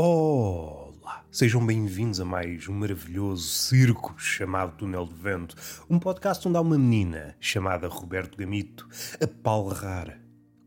[0.00, 1.24] Olá!
[1.28, 5.56] Sejam bem-vindos a mais um maravilhoso circo chamado Túnel de Vento,
[5.90, 8.88] um podcast onde há uma menina chamada Roberto Gamito
[9.20, 10.20] a palrar,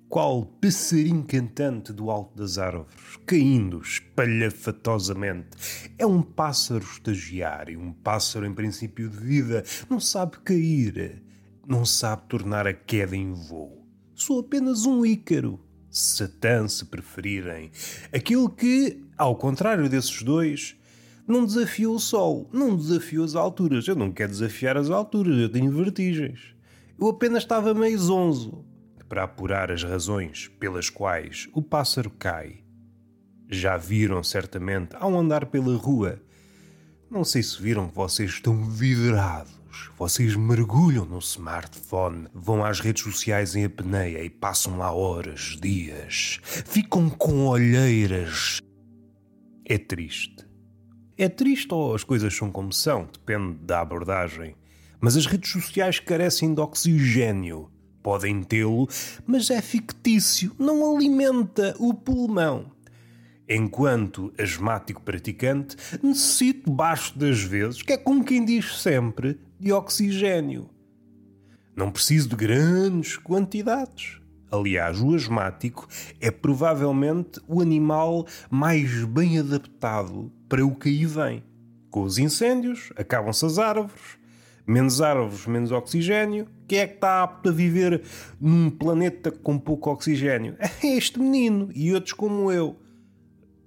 [0.09, 2.91] qual passarinho cantante do alto das árvores,
[3.25, 5.47] caindo espalhafatosamente.
[5.97, 11.23] É um pássaro estagiário, um pássaro em princípio de vida, não sabe cair,
[11.65, 13.87] não sabe tornar a queda em voo.
[14.13, 15.57] Sou apenas um ícaro
[15.91, 17.69] Satã, se preferirem.
[18.13, 20.75] Aquele que, ao contrário desses dois,
[21.27, 23.87] não desafiou o Sol, não desafiou as alturas.
[23.87, 26.55] Eu não quero desafiar as alturas, eu tenho vertigens.
[26.99, 28.63] Eu apenas estava meio zonzo
[29.09, 32.63] para apurar as razões pelas quais o pássaro cai.
[33.49, 36.21] Já viram certamente ao andar pela rua.
[37.09, 38.63] Não sei se viram que vocês estão
[39.97, 46.39] vocês mergulham no smartphone, vão às redes sociais em apneia e passam lá horas, dias.
[46.43, 48.59] Ficam com olheiras.
[49.65, 50.45] É triste.
[51.17, 54.55] É triste ou as coisas são como são, depende da abordagem.
[54.99, 57.71] Mas as redes sociais carecem de oxigênio.
[58.01, 58.87] Podem tê-lo,
[59.25, 62.71] mas é fictício, não alimenta o pulmão.
[63.47, 70.71] Enquanto asmático praticante, necessito baixo das vezes, que é como quem diz sempre, de oxigênio.
[71.75, 74.19] Não preciso de grandes quantidades.
[74.51, 75.87] Aliás, o asmático
[76.19, 81.43] é provavelmente o animal mais bem adaptado para o que aí vem.
[81.91, 84.17] Com os incêndios, acabam-se as árvores,
[84.65, 86.47] menos árvores, menos oxigênio.
[86.67, 88.01] Quem é que está apto a viver
[88.39, 90.55] num planeta com pouco oxigênio?
[90.57, 92.80] É este menino e outros como eu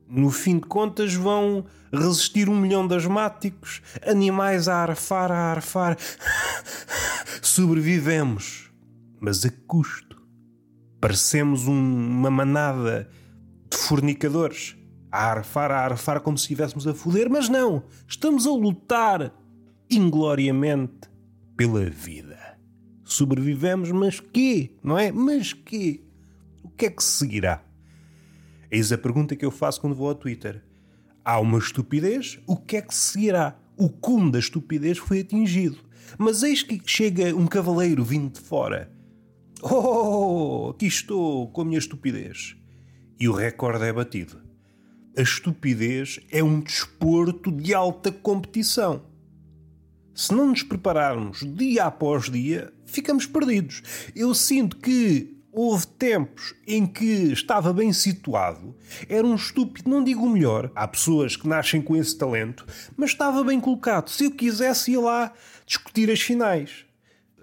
[0.09, 5.97] no fim de contas, vão resistir um milhão de asmáticos, animais a arfar, a arfar.
[7.43, 8.71] Sobrevivemos,
[9.21, 10.23] mas a custo.
[11.01, 13.09] Parecemos um, uma manada
[13.71, 14.77] de fornicadores
[15.11, 19.33] a arfar, a arfar como se estivéssemos a foder, mas não, estamos a lutar
[19.91, 21.09] ingloriamente
[21.57, 22.59] pela vida.
[23.05, 24.77] Sobrevivemos, mas quê?
[24.83, 25.13] Não é?
[25.13, 26.03] Mas quê?
[26.63, 27.63] O que é que seguirá?
[28.71, 30.63] Eis a pergunta que eu faço quando vou ao Twitter.
[31.25, 33.59] Há uma estupidez, o que é que seguirá?
[33.77, 35.79] O cume da estupidez foi atingido.
[36.19, 38.91] Mas eis que chega um cavaleiro vindo de fora.
[39.63, 42.57] Oh, aqui estou com a minha estupidez.
[43.19, 44.43] E o recorde é batido.
[45.17, 49.03] A estupidez é um desporto de alta competição.
[50.15, 53.83] Se não nos prepararmos dia após dia, ficamos perdidos.
[54.15, 58.75] Eu sinto que Houve tempos em que estava bem situado,
[59.09, 62.67] era um estúpido, não digo melhor, há pessoas que nascem com esse talento,
[62.97, 64.09] mas estava bem colocado.
[64.09, 65.33] Se eu quisesse, ia lá
[65.65, 66.85] discutir as finais.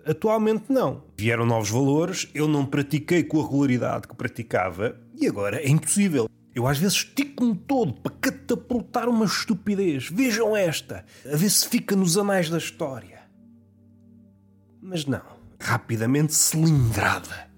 [0.05, 1.05] Atualmente não.
[1.17, 6.27] Vieram novos valores, eu não pratiquei com a regularidade que praticava e agora é impossível.
[6.53, 10.09] Eu às vezes estico-me todo para catapultar uma estupidez.
[10.09, 13.21] Vejam esta, a ver se fica nos anais da história.
[14.81, 15.23] Mas não,
[15.57, 17.50] rapidamente cilindrada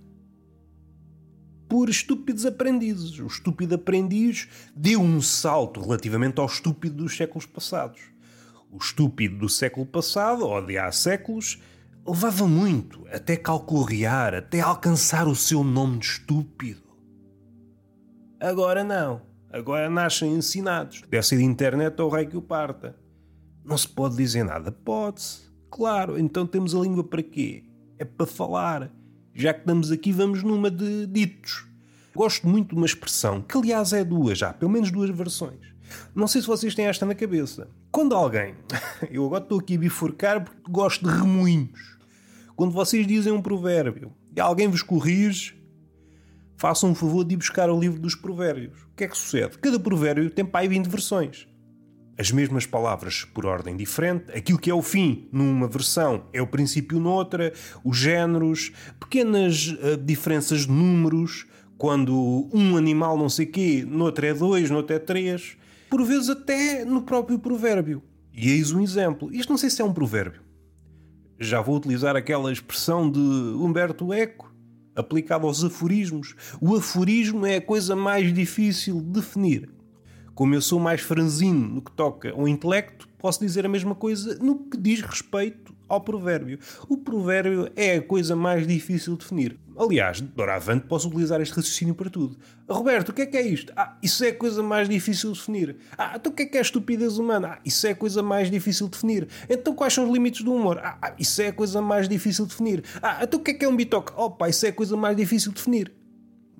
[1.73, 3.17] por estúpidos aprendizes.
[3.17, 7.99] O estúpido aprendiz deu um salto relativamente ao estúpido dos séculos passados.
[8.71, 11.59] O estúpido do século passado, ou de há séculos,
[12.05, 16.83] levava muito até calcorrear, até alcançar o seu nome de estúpido.
[18.39, 19.23] Agora não.
[19.51, 21.01] Agora nascem ensinados.
[21.09, 22.95] Deve ser de internet ou rei que o parta.
[23.65, 24.71] Não se pode dizer nada.
[24.71, 25.51] Pode-se.
[25.71, 27.63] Claro, então temos a língua para quê?
[27.97, 28.91] É para falar.
[29.33, 31.65] Já que estamos aqui, vamos numa de ditos.
[32.15, 35.73] Gosto muito de uma expressão, que aliás é duas já, pelo menos duas versões.
[36.13, 37.67] Não sei se vocês têm esta na cabeça.
[37.91, 38.55] Quando alguém.
[39.09, 41.97] Eu agora estou aqui a bifurcar porque gosto de remoinhos.
[42.55, 45.55] Quando vocês dizem um provérbio e alguém vos corrige,
[46.55, 48.83] façam um favor de ir buscar o livro dos provérbios.
[48.83, 49.57] O que é que sucede?
[49.57, 51.47] Cada provérbio tem pai 20 versões
[52.17, 56.47] as mesmas palavras por ordem diferente, aquilo que é o fim numa versão é o
[56.47, 61.45] princípio noutra, os géneros, pequenas uh, diferenças de números,
[61.77, 65.57] quando um animal não sei quê, noutra é dois, noutra é três,
[65.89, 68.01] por vezes até no próprio provérbio.
[68.33, 69.31] E eis um exemplo.
[69.33, 70.41] Isto não sei se é um provérbio.
[71.39, 74.51] Já vou utilizar aquela expressão de Humberto Eco,
[74.95, 76.35] aplicada aos aforismos.
[76.61, 79.69] O aforismo é a coisa mais difícil de definir.
[80.35, 84.35] Como eu sou mais franzino no que toca ao intelecto, posso dizer a mesma coisa
[84.39, 86.57] no que diz respeito ao provérbio.
[86.89, 89.59] O provérbio é a coisa mais difícil de definir.
[89.77, 92.37] Aliás, doravante posso utilizar este raciocínio para tudo.
[92.67, 93.71] Roberto, o que é que é isto?
[93.75, 95.77] Ah, isso é a coisa mais difícil de definir.
[95.97, 97.53] Ah, então o que é que é a estupidez humana?
[97.53, 99.27] Ah, isso é a coisa mais difícil de definir.
[99.47, 100.79] Então quais são os limites do humor?
[100.79, 102.83] Ah, ah isso é a coisa mais difícil de definir.
[103.01, 104.13] Ah, então o que é que é um bitoque?
[104.15, 105.93] Opa, isso é a coisa mais difícil de definir.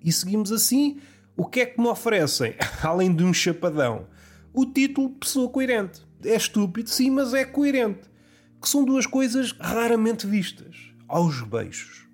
[0.03, 0.99] E seguimos assim
[1.35, 2.53] O que é que me oferecem,
[2.83, 4.07] além de um chapadão?
[4.53, 6.01] O título de pessoa coerente.
[6.23, 8.09] É estúpido, sim, mas é coerente.
[8.61, 10.93] Que são duas coisas raramente vistas.
[11.07, 12.07] Aos beijos.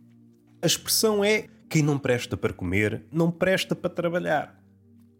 [0.61, 4.57] A expressão é quem não presta para comer, não presta para trabalhar.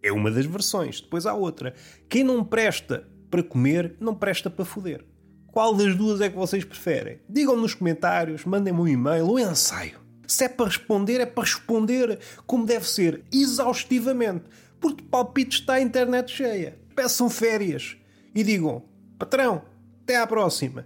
[0.02, 1.02] É uma das versões.
[1.02, 1.74] Depois há outra.
[2.08, 5.06] Quem não presta para comer, não presta para foder.
[5.52, 7.20] Qual das duas é que vocês preferem?
[7.28, 9.99] Digam nos comentários, mandem-me um e-mail ou um ensaio.
[10.30, 14.44] Se é para responder, é para responder como deve ser, exaustivamente.
[14.80, 16.78] Porque palpite está a internet cheia.
[16.96, 17.98] Peçam férias
[18.36, 18.84] e digam:
[19.18, 19.64] patrão,
[20.04, 20.86] até à próxima.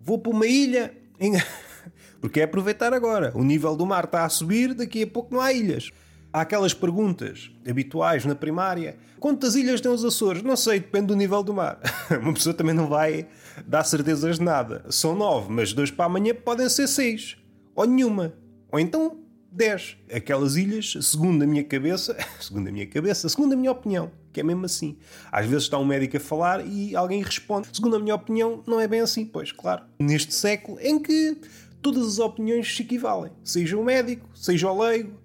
[0.00, 0.92] Vou para uma ilha.
[1.20, 1.34] Em...
[2.20, 3.30] Porque é aproveitar agora.
[3.36, 5.92] O nível do mar está a subir, daqui a pouco não há ilhas.
[6.32, 10.42] Há aquelas perguntas habituais na primária: quantas ilhas têm os Açores?
[10.42, 11.78] Não sei, depende do nível do mar.
[12.20, 13.28] Uma pessoa também não vai
[13.64, 14.84] dar certezas de nada.
[14.90, 17.36] São nove, mas dois para amanhã podem ser seis.
[17.76, 18.41] Ou nenhuma.
[18.72, 19.18] Ou então
[19.50, 19.96] dez.
[20.12, 24.40] Aquelas ilhas, segundo a minha cabeça, segundo a minha cabeça, segundo a minha opinião, que
[24.40, 24.96] é mesmo assim.
[25.30, 28.80] Às vezes está um médico a falar e alguém responde, segundo a minha opinião, não
[28.80, 29.26] é bem assim.
[29.26, 29.82] Pois, claro.
[30.00, 31.36] Neste século em que
[31.82, 35.20] todas as opiniões se equivalem, seja o médico, seja o leigo,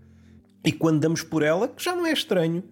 [0.63, 2.63] e quando damos por ela, que já não é estranho,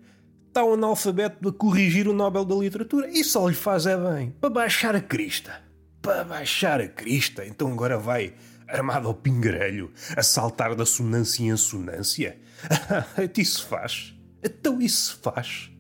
[0.48, 3.10] está um analfabeto a corrigir o Nobel da Literatura.
[3.10, 4.33] E só lhe faz é bem.
[4.42, 5.62] Para baixar a crista.
[6.01, 7.45] Para baixar a crista.
[7.45, 8.33] Então agora vai,
[8.68, 12.38] armado ao pingarelho, a saltar da sonância em sonância.
[13.38, 14.14] isso faz.
[14.44, 15.72] Então isso faz.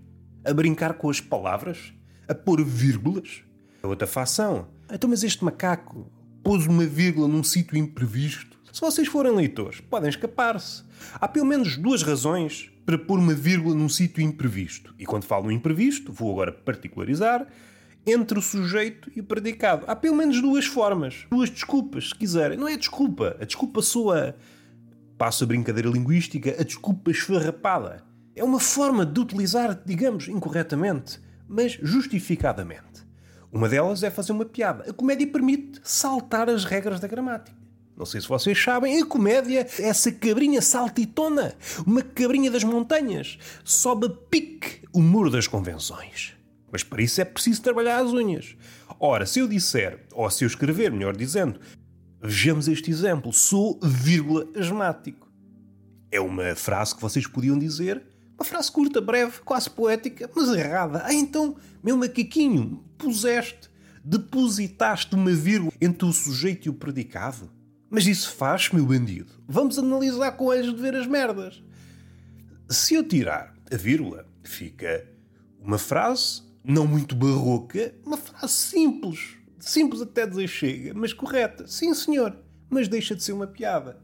[0.43, 1.93] A brincar com as palavras.
[2.27, 3.43] A pôr vírgulas.
[3.83, 4.67] A outra facção.
[4.91, 6.11] Então mas este macaco
[6.43, 8.55] pôs uma vírgula num sítio imprevisto.
[8.71, 10.83] Se vocês forem leitores, podem escapar-se.
[11.13, 14.93] Há pelo menos duas razões para pôr uma vírgula num sítio imprevisto.
[14.99, 17.47] E quando falo imprevisto, vou agora particularizar,
[18.05, 19.85] entre o sujeito e o predicado.
[19.87, 22.57] Há pelo menos duas formas, duas desculpas, se quiserem.
[22.57, 24.35] Não é desculpa, a desculpa soa,
[25.17, 28.03] passo a brincadeira linguística, a desculpa esfarrapada.
[28.35, 33.05] É uma forma de utilizar, digamos, incorretamente, mas justificadamente.
[33.51, 34.89] Uma delas é fazer uma piada.
[34.89, 37.65] A comédia permite saltar as regras da gramática.
[37.95, 41.55] Não sei se vocês sabem, a comédia é essa cabrinha saltitona,
[41.87, 46.34] uma cabrinha das montanhas, sobe a pique o muro das convenções.
[46.75, 48.53] Mas para isso é preciso trabalhar as unhas.
[48.99, 51.57] Ora, se eu disser, ou se eu escrever, melhor dizendo,
[52.21, 55.31] vejamos este exemplo, sou vírgula asmático.
[56.11, 58.03] É uma frase que vocês podiam dizer,
[58.37, 61.01] uma frase curta, breve, quase poética, mas errada.
[61.05, 63.69] Ah, então, meu macaquinho, puseste,
[64.03, 67.49] depositaste uma vírgula entre o sujeito e o predicado?
[67.89, 69.31] Mas isso faz, meu bandido.
[69.47, 71.63] Vamos analisar com eles de ver as merdas.
[72.69, 75.07] Se eu tirar a vírgula, fica
[75.57, 79.35] uma frase não muito barroca, uma frase simples.
[79.59, 81.67] Simples até dizer chega, mas correta.
[81.67, 82.35] Sim, senhor,
[82.69, 83.99] mas deixa de ser uma piada.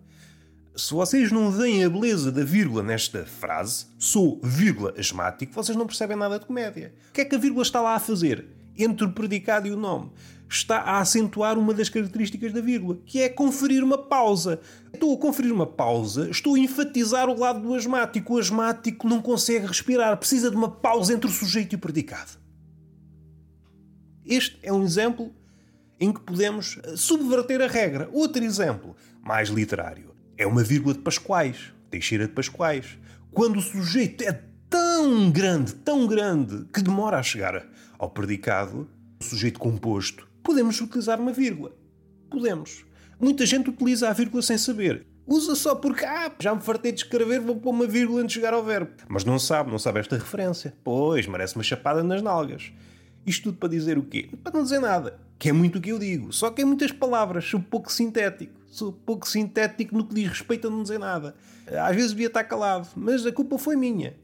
[0.75, 5.85] Se vocês não veem a beleza da vírgula nesta frase, sou vírgula asmático, vocês não
[5.85, 6.93] percebem nada de comédia.
[7.09, 8.47] O que é que a vírgula está lá a fazer?
[8.77, 10.11] Entre o predicado e o nome
[10.47, 14.59] está a acentuar uma das características da vírgula, que é conferir uma pausa.
[14.93, 18.33] Estou a conferir uma pausa, estou a enfatizar o lado do asmático.
[18.33, 22.40] O asmático não consegue respirar, precisa de uma pausa entre o sujeito e o predicado.
[24.31, 25.29] Este é um exemplo
[25.99, 28.09] em que podemos eh, subverter a regra.
[28.13, 32.97] Outro exemplo, mais literário, é uma vírgula de Pascoais, Teixeira de Pascoais.
[33.33, 37.67] Quando o sujeito é tão grande, tão grande, que demora a chegar
[37.99, 41.75] ao predicado, o sujeito composto podemos utilizar uma vírgula.
[42.29, 42.85] Podemos.
[43.19, 45.05] Muita gente utiliza a vírgula sem saber.
[45.27, 48.39] Usa só porque, ah, já me fartei de escrever, vou pôr uma vírgula antes de
[48.39, 48.91] chegar ao verbo.
[49.09, 50.73] Mas não sabe, não sabe esta referência.
[50.85, 52.71] Pois, merece uma chapada nas nalgas.
[53.25, 54.29] Isto tudo para dizer o quê?
[54.43, 55.19] Para não dizer nada.
[55.37, 56.31] Que é muito o que eu digo.
[56.31, 57.45] Só que é muitas palavras.
[57.45, 58.59] Sou pouco sintético.
[58.67, 61.35] Sou pouco sintético no que diz respeito a não dizer nada.
[61.67, 64.15] Às vezes devia estar calado, mas a culpa foi minha.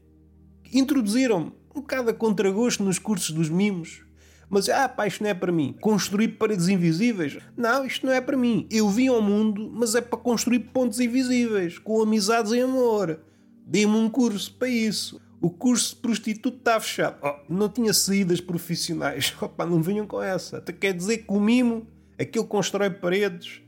[0.72, 4.02] Introduziram-me um bocado a contragosto nos cursos dos mimos
[4.50, 5.74] mas, ah, pá, isto não é para mim.
[5.80, 7.38] Construir paredes invisíveis?
[7.56, 8.66] Não, isto não é para mim.
[8.70, 13.20] Eu vim ao mundo, mas é para construir pontos invisíveis, com amizades e amor.
[13.66, 15.20] Dê-me um curso para isso.
[15.40, 17.18] O curso de prostituto está fechado.
[17.22, 19.34] Oh, não tinha saídas profissionais.
[19.40, 20.58] Opa, não venham com essa.
[20.58, 21.86] Até quer dizer que o mimo,
[22.18, 23.62] aquele constrói paredes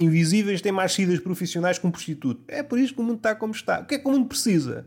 [0.00, 2.42] invisíveis, tem mais saídas profissionais que um prostituto.
[2.48, 3.80] É por isso que o mundo está como está.
[3.80, 4.86] O que é que o mundo precisa?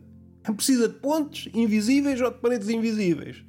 [0.55, 3.43] Precisa de pontes invisíveis ou de paredes invisíveis?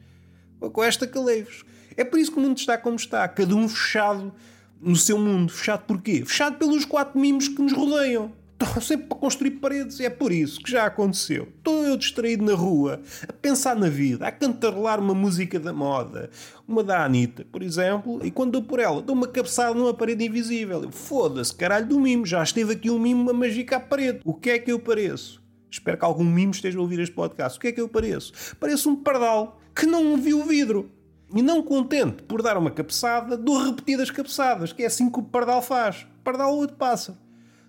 [0.70, 1.64] com esta caleiros.
[1.96, 4.32] É por isso que o mundo está como está, cada um fechado
[4.80, 5.52] no seu mundo.
[5.52, 6.24] Fechado porquê?
[6.24, 8.32] Fechado pelos quatro mimos que nos rodeiam.
[8.62, 11.48] Estão sempre para construir paredes e é por isso que já aconteceu.
[11.58, 16.30] Estou eu distraído na rua, a pensar na vida, a cantarolar uma música da moda,
[16.66, 20.24] uma da Anitta, por exemplo, e quando dou por ela, dou uma cabeçada numa parede
[20.24, 20.88] invisível.
[20.92, 24.20] Foda-se, caralho do mimo, já esteve aqui um mimo a magicar a parede.
[24.24, 25.42] O que é que eu pareço?
[25.68, 27.58] Espero que algum mimo esteja a ouvir este podcast.
[27.58, 28.32] O que é que eu pareço?
[28.60, 30.88] Pareço um pardal que não viu o vidro.
[31.34, 35.22] E não contente por dar uma cabeçada, dou repetidas cabeçadas, que é assim que o
[35.22, 36.06] pardal faz.
[36.22, 37.18] Pardal ou outro pássaro.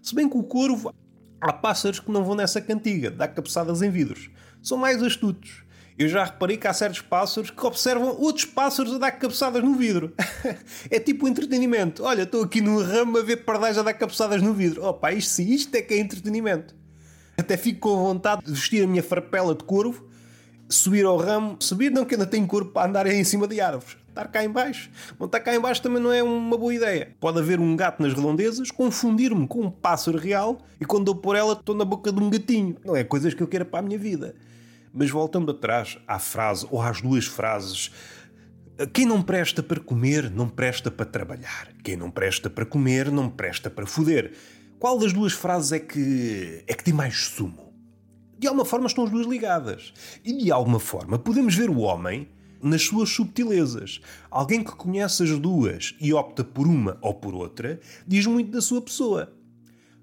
[0.04, 0.94] Se bem que o corvo,
[1.40, 4.30] há pássaros que não vão nessa cantiga, dá cabeçadas em vidros.
[4.62, 5.64] São mais astutos.
[5.98, 9.76] Eu já reparei que há certos pássaros que observam outros pássaros a dar cabeçadas no
[9.76, 10.14] vidro.
[10.92, 12.04] é tipo entretenimento.
[12.04, 14.84] Olha, estou aqui no ramo a ver pardais a dar cabeçadas no vidro.
[14.84, 16.76] Opa, isto sim, isto é que é entretenimento.
[17.38, 20.06] Até fico com vontade de vestir a minha farpela de corvo,
[20.74, 23.98] subir ao ramo, subir não que ainda tenho corpo para andar em cima de árvores.
[24.10, 24.92] Estar cá em baixo.
[25.18, 27.16] Bom, estar cá em baixo também não é uma boa ideia.
[27.20, 31.36] Pode haver um gato nas redondezas, confundir-me com um pássaro real e quando dou por
[31.36, 32.76] ela estou na boca de um gatinho.
[32.86, 34.36] Não é coisas que eu quero para a minha vida.
[34.94, 37.92] Mas voltando atrás à frase, ou às duas frases,
[38.94, 41.70] quem não presta para comer, não presta para trabalhar.
[41.84, 44.34] Quem não presta para comer, não presta para foder.
[44.78, 47.73] Qual das duas frases é que é que tem mais sumo?
[48.44, 49.94] De alguma forma estão as duas ligadas.
[50.22, 52.28] E de alguma forma podemos ver o homem
[52.62, 54.02] nas suas subtilezas.
[54.30, 58.60] Alguém que conhece as duas e opta por uma ou por outra, diz muito da
[58.60, 59.34] sua pessoa.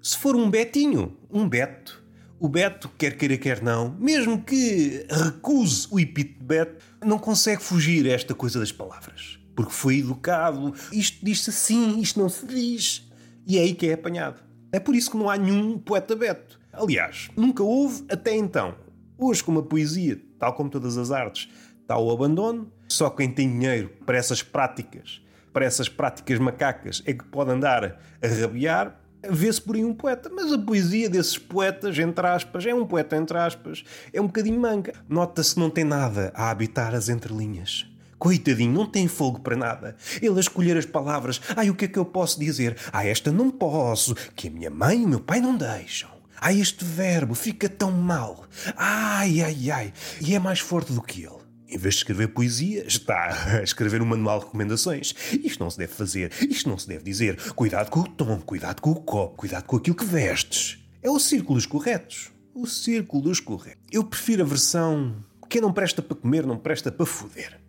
[0.01, 2.03] Se for um Betinho, um Beto,
[2.39, 8.07] o Beto, quer queira, quer não, mesmo que recuse o epíteto Beto, não consegue fugir
[8.07, 9.37] a esta coisa das palavras.
[9.55, 13.07] Porque foi educado, isto diz-se assim, isto não se diz.
[13.45, 14.41] E é aí que é apanhado.
[14.71, 16.60] É por isso que não há nenhum poeta Beto.
[16.81, 18.73] Aliás, nunca houve até então.
[19.15, 21.47] Hoje, como a poesia, tal como todas as artes,
[21.79, 25.21] está ao abandono, só quem tem dinheiro para essas práticas,
[25.53, 30.27] para essas práticas macacas, é que pode andar a rabiar, vê-se por aí um poeta.
[30.33, 34.59] Mas a poesia desses poetas, entre aspas, é um poeta entre aspas, é um bocadinho
[34.59, 34.93] manca.
[35.07, 37.85] Nota-se que não tem nada a habitar as entrelinhas.
[38.17, 39.95] Coitadinho, não tem fogo para nada.
[40.19, 41.39] Ele a escolher as palavras.
[41.55, 42.75] Ai, o que é que eu posso dizer?
[42.91, 46.20] Ah, esta não posso, que a minha mãe e o meu pai não deixam.
[46.41, 48.45] Ai, este verbo fica tão mal.
[48.75, 49.93] Ai, ai, ai.
[50.19, 51.39] E é mais forte do que ele.
[51.69, 55.13] Em vez de escrever poesia, está a escrever um manual de recomendações.
[55.31, 57.37] Isto não se deve fazer, isto não se deve dizer.
[57.53, 60.83] Cuidado com o tom, cuidado com o copo, cuidado com aquilo que vestes.
[61.01, 62.31] É o círculo dos corretos.
[62.53, 63.83] O círculo dos corretos.
[63.91, 67.59] Eu prefiro a versão quem não presta para comer não presta para foder.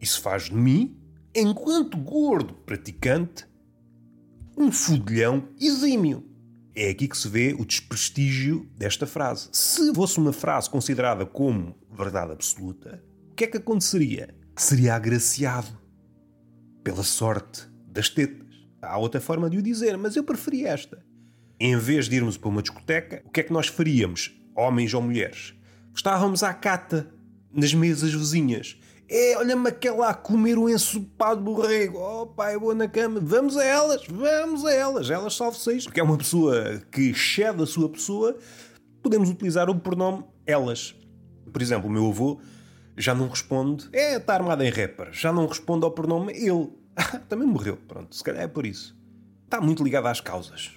[0.00, 0.98] Isso faz de mim,
[1.34, 3.46] enquanto gordo praticante,
[4.56, 6.31] um fudilhão exímio.
[6.74, 9.48] É aqui que se vê o desprestígio desta frase.
[9.52, 14.34] Se fosse uma frase considerada como verdade absoluta, o que é que aconteceria?
[14.56, 15.78] Seria agraciado
[16.82, 18.46] pela sorte das tetas.
[18.80, 21.04] Há outra forma de o dizer, mas eu preferi esta.
[21.60, 25.02] Em vez de irmos para uma discoteca, o que é que nós faríamos, homens ou
[25.02, 25.54] mulheres?
[25.94, 27.12] Estávamos à cata,
[27.52, 28.80] nas mesas vizinhas,
[29.14, 31.98] é, olha-me aquela a comer o ensopado borrego.
[31.98, 33.20] Oh pai, vou na cama.
[33.22, 35.10] Vamos a elas, vamos a elas.
[35.10, 35.84] Elas salve seis.
[35.84, 38.34] Porque é uma pessoa que excede a sua pessoa.
[39.02, 40.94] Podemos utilizar o pronome elas.
[41.52, 42.40] Por exemplo, o meu avô
[42.96, 43.86] já não responde.
[43.92, 45.12] É, está armado em rapper.
[45.12, 46.70] Já não responde ao pronome ele.
[47.28, 47.76] Também morreu.
[47.86, 48.96] Pronto, se calhar é por isso.
[49.44, 50.70] Está muito ligado às causas.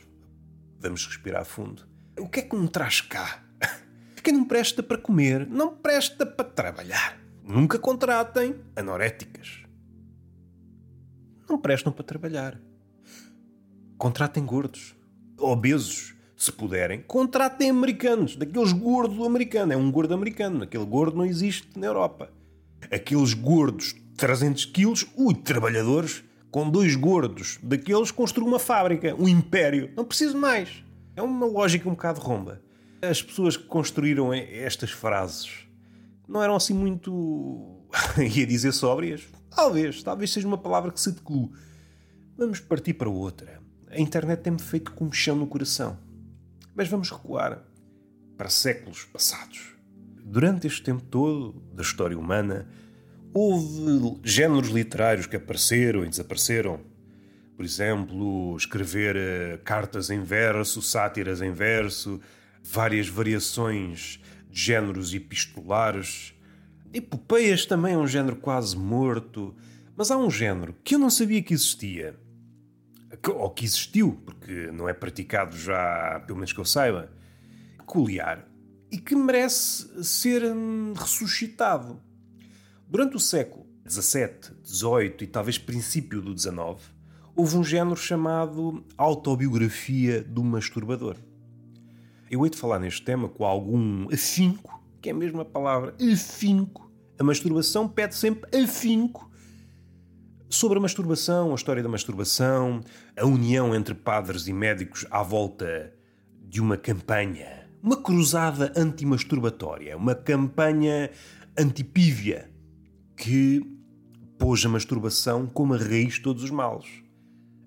[0.77, 1.88] Vamos respirar fundo.
[2.20, 3.46] O que é que me traz cá?
[4.22, 7.25] Quem não presta para comer, não presta para trabalhar.
[7.48, 9.60] Nunca contratem anoréticas.
[11.48, 12.60] Não prestam para trabalhar.
[14.00, 14.96] Contratem gordos.
[15.38, 17.04] Obesos, se puderem.
[17.04, 18.36] Contratem americanos.
[18.36, 19.75] Daqueles gordos americanos.
[19.75, 20.64] É um gordo americano.
[20.64, 22.32] Aquele gordo não existe na Europa.
[22.92, 29.28] Aqueles gordos de 300 quilos, ui, trabalhadores, com dois gordos daqueles construam uma fábrica, um
[29.28, 29.92] império.
[29.96, 30.84] Não preciso mais.
[31.16, 32.60] É uma lógica um bocado romba.
[33.04, 35.64] As pessoas que construíram estas frases
[36.27, 37.86] não eram assim muito.
[38.17, 39.24] ia dizer sóbrias?
[39.50, 41.51] Talvez, talvez seja uma palavra que se declue.
[42.38, 43.62] Vamos partir para outra.
[43.89, 45.98] A internet tem-me feito com um chão no coração.
[46.75, 47.63] Mas vamos recuar
[48.38, 49.75] para séculos passados.
[50.24, 52.67] Durante este tempo todo da história humana,
[53.34, 56.82] houve géneros literários que apareceram e desapareceram.
[57.55, 62.20] Por exemplo, escrever uh, cartas em verso, sátiras em verso,
[62.62, 64.20] várias variações
[64.56, 66.34] géneros epistolares.
[66.94, 69.54] Epopeias também é um género quase morto,
[69.98, 72.18] mas há um género que eu não sabia que existia.
[73.28, 77.12] Ou que existiu, porque não é praticado já, pelo menos que eu saiba,
[77.78, 78.48] peculiar
[78.90, 82.00] e que merece ser hum, ressuscitado.
[82.88, 86.80] Durante o século XVII, XVIII e talvez princípio do XIX,
[87.36, 91.18] houve um género chamado autobiografia do masturbador.
[92.36, 96.92] Eu hei de falar neste tema com algum afinco, que é mesmo a palavra afinco.
[97.18, 99.32] A masturbação pede sempre afinco
[100.50, 102.82] sobre a masturbação, a história da masturbação,
[103.18, 105.94] a união entre padres e médicos à volta
[106.44, 111.12] de uma campanha uma cruzada antimasturbatória, uma campanha
[111.58, 112.51] antipívia
[113.15, 113.62] que
[114.39, 116.88] pôs a masturbação como a raiz de todos os males.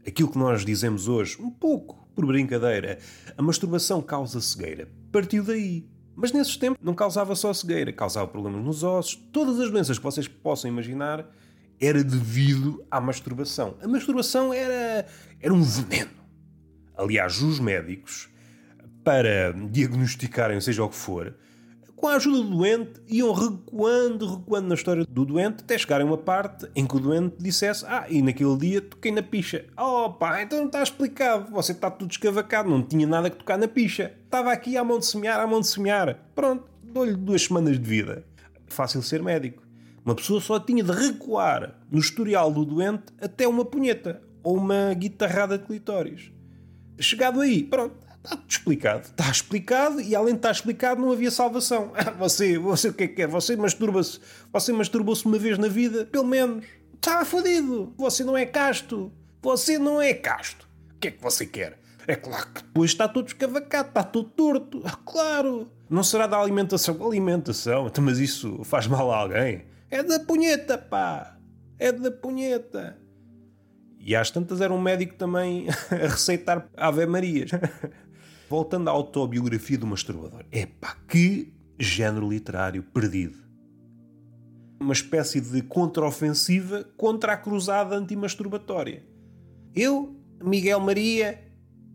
[0.04, 2.98] Aquilo que nós dizemos hoje, um pouco por brincadeira,
[3.36, 5.88] a masturbação causa cegueira, partiu daí.
[6.16, 10.02] Mas nesses tempos não causava só cegueira, causava problemas nos ossos, todas as doenças que
[10.02, 11.24] vocês possam imaginar
[11.80, 13.76] era devido à masturbação.
[13.80, 15.06] A masturbação era,
[15.40, 16.10] era um veneno.
[16.96, 18.28] Aliás, os médicos,
[19.04, 21.36] para diagnosticarem, seja o que for,
[21.98, 26.10] com a ajuda do doente, iam recuando, recuando na história do doente, até chegarem a
[26.10, 29.66] uma parte em que o doente dissesse: Ah, e naquele dia toquei na picha.
[29.76, 31.50] Oh, pá, então não está explicado.
[31.50, 34.14] Você está tudo escavacado, não tinha nada que tocar na picha.
[34.24, 36.16] Estava aqui à mão de semear, à mão de semear.
[36.34, 38.24] Pronto, dou-lhe duas semanas de vida.
[38.68, 39.62] Fácil ser médico.
[40.04, 44.94] Uma pessoa só tinha de recuar no historial do doente até uma punheta ou uma
[44.94, 46.30] guitarrada de clitóris.
[47.00, 47.96] Chegado aí, pronto,
[48.34, 49.00] está explicado.
[49.02, 51.92] Está explicado e além de estar explicado não havia salvação.
[52.18, 53.26] Você, você o que é que é?
[53.26, 54.20] Você masturba-se,
[54.52, 56.64] você masturbou-se uma vez na vida, pelo menos.
[56.94, 57.92] Está fodido.
[57.96, 59.12] Você não é casto.
[59.42, 60.68] Você não é casto.
[60.94, 61.78] O que é que você quer?
[62.06, 64.80] É claro que depois está todo escavacado, está todo torto.
[65.04, 65.70] Claro.
[65.88, 66.96] Não será da alimentação.
[67.06, 67.86] Alimentação?
[67.86, 69.64] Então, mas isso faz mal a alguém?
[69.90, 71.36] É da punheta, pá!
[71.78, 72.98] É da punheta!
[74.00, 77.50] E às tantas era um médico também a receitar Ave Marias.
[78.48, 80.44] Voltando à autobiografia do masturbador.
[80.50, 83.36] Epá, que género literário perdido.
[84.80, 89.04] Uma espécie de contraofensiva contra a cruzada antimasturbatória.
[89.74, 91.42] Eu, Miguel Maria,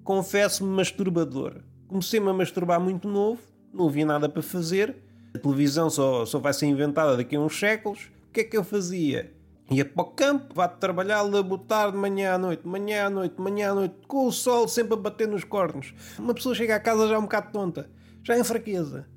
[0.03, 1.61] confesso-me masturbador.
[1.87, 3.41] Comecei-me a masturbar muito novo,
[3.73, 4.95] não havia nada para fazer
[5.33, 8.11] a televisão só, só vai ser inventada daqui a uns séculos.
[8.29, 9.33] O que é que eu fazia?
[9.71, 13.71] Ia para o campo, vá trabalhar, labutar de manhã à noite, manhã à noite, manhã
[13.71, 15.93] à noite, com o sol sempre a bater nos cornos.
[16.19, 17.89] Uma pessoa chega a casa já um bocado tonta,
[18.23, 19.07] já em fraqueza.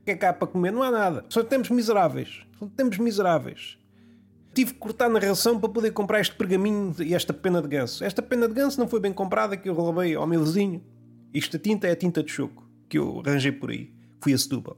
[0.00, 0.72] O que é que há para comer?
[0.72, 1.24] Não há nada.
[1.28, 2.42] Só temos miseráveis.
[2.58, 3.78] Só temos miseráveis.
[4.52, 8.04] Tive que cortar na ração para poder comprar este pergaminho e esta pena de ganso.
[8.04, 10.82] Esta pena de ganso não foi bem comprada, que eu roubei ao meu vizinho.
[11.32, 13.94] Isto a tinta é a tinta de choco, que eu arranjei por aí.
[14.20, 14.76] Fui a Setúbal.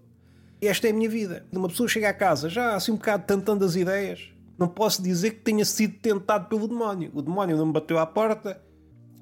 [0.60, 1.46] Esta é a minha vida.
[1.50, 4.33] Uma pessoa chega a casa já assim um bocado tentando as ideias.
[4.58, 7.10] Não posso dizer que tenha sido tentado pelo demónio.
[7.14, 8.60] O demónio não me bateu à porta.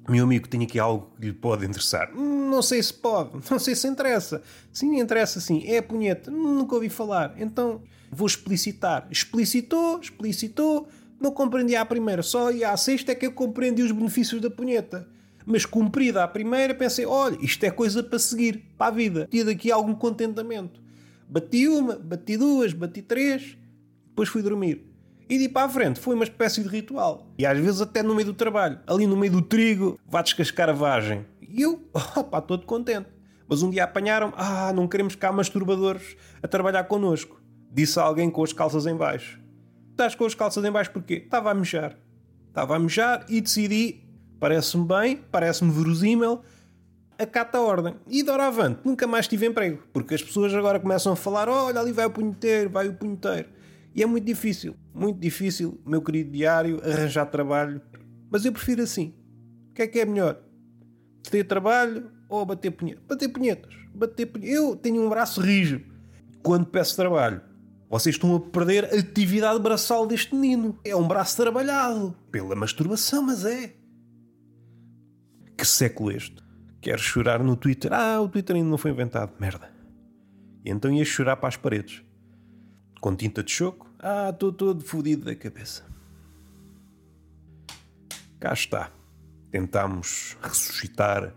[0.07, 2.13] Meu amigo, tenho aqui algo que lhe pode interessar.
[2.13, 4.41] Não sei se pode, não sei se interessa.
[4.71, 5.63] Sim, interessa sim.
[5.65, 6.29] É a punheta.
[6.29, 7.33] Nunca ouvi falar.
[7.37, 9.07] Então vou explicitar.
[9.09, 10.87] Explicitou, explicitou.
[11.19, 14.49] Não compreendi à primeira, só e à sexta é que eu compreendi os benefícios da
[14.49, 15.07] punheta.
[15.45, 19.27] Mas cumprida à primeira, pensei: olha, isto é coisa para seguir, para a vida.
[19.31, 20.81] Tinha daqui algum contentamento.
[21.29, 23.57] Bati uma, bati duas, bati três,
[24.09, 24.92] depois fui dormir.
[25.33, 27.25] E de ir para a frente foi uma espécie de ritual.
[27.39, 30.69] E às vezes até no meio do trabalho, ali no meio do trigo, vá descascar
[30.69, 31.25] a vagem.
[31.41, 33.07] E eu, opá, todo contente.
[33.47, 37.41] Mas um dia apanharam ah, não queremos cá masturbadores a trabalhar connosco.
[37.71, 39.41] Disse alguém com as calças em baixo.
[39.89, 41.15] Estás com as calças em baixo porquê?
[41.15, 41.97] Estava a mejar.
[42.49, 44.03] Estava a mejar e decidi,
[44.39, 46.41] parece-me bem, parece-me verosímil,
[47.17, 47.95] acata a ordem.
[48.07, 49.81] E doravante, nunca mais tive emprego.
[49.91, 53.49] Porque as pessoas agora começam a falar: olha, ali vai o punheteiro, vai o punheteiro.
[53.95, 57.81] E é muito difícil, muito difícil, meu querido diário, arranjar trabalho.
[58.29, 59.13] Mas eu prefiro assim.
[59.69, 60.41] O que é que é melhor?
[61.29, 63.03] Ter trabalho ou bater punhetas?
[63.07, 63.73] Bater punhetas.
[63.93, 64.55] Bater punhetas.
[64.55, 65.81] Eu tenho um braço rijo.
[66.41, 67.41] Quando peço trabalho,
[67.89, 70.79] vocês estão a perder a atividade braçal deste menino.
[70.83, 72.15] É um braço trabalhado.
[72.31, 73.75] Pela masturbação, mas é.
[75.55, 76.43] Que século este?
[76.81, 77.93] Quero chorar no Twitter.
[77.93, 79.33] Ah, o Twitter ainda não foi inventado.
[79.39, 79.71] Merda.
[80.65, 82.03] E então ia chorar para as paredes.
[82.99, 83.82] Com tinta de choco.
[84.05, 85.85] Ah, estou todo fodido da cabeça.
[88.37, 88.91] Cá está.
[89.49, 91.33] Tentámos ressuscitar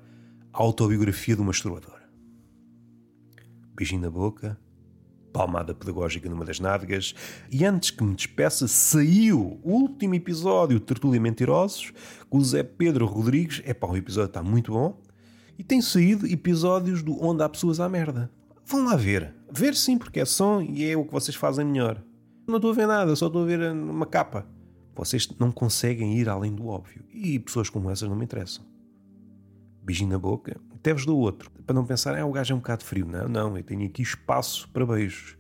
[0.53, 2.01] a autobiografia do masturbador.
[3.73, 4.59] Beijinho na boca,
[5.33, 7.15] palmada pedagógica numa das nádegas,
[7.53, 11.93] e antes que me despeça, saiu o último episódio de Tertulia Mentirosos
[12.29, 13.63] com o Zé Pedro Rodrigues.
[13.65, 15.01] É pá, o episódio está muito bom.
[15.57, 18.29] E tem saído episódios do Onde Há Pessoas à Merda.
[18.65, 19.33] Vão lá ver.
[19.53, 22.03] Ver sim, porque é som e é o que vocês fazem melhor.
[22.47, 24.47] Não estou a ver nada, só estou a ver uma capa.
[24.95, 27.05] Vocês não conseguem ir além do óbvio.
[27.13, 28.65] E pessoas como essas não me interessam.
[29.83, 30.59] Beijinho na boca.
[30.75, 31.51] Até vos dou outro.
[31.67, 33.07] Para não pensar, ah, o gajo é um bocado frio.
[33.07, 33.57] Não, não.
[33.57, 35.37] Eu tenho aqui espaço para beijos.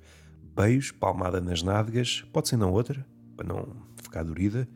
[0.54, 2.24] Beijos, palmada nas nádegas.
[2.32, 3.68] Pode ser na outra, para não
[4.02, 4.68] ficar dorida.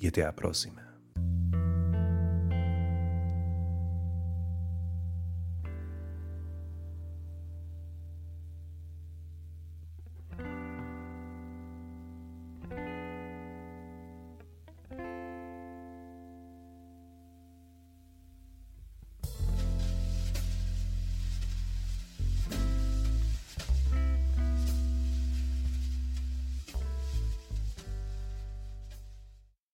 [0.00, 0.83] E até à próxima.